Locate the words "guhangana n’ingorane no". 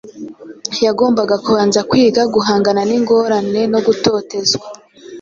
2.35-3.79